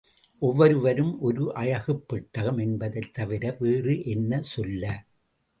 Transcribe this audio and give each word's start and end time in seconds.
ஒவ்வொருவரும் 0.41 1.19
ஒரு 1.19 1.53
அழகுப் 1.53 2.07
பெட்டகம் 2.07 2.57
என்பதைத் 2.57 3.13
தவிர 3.13 3.55
வேறு 3.59 4.05
என்ன 4.05 4.41
சொல்ல? 4.41 4.83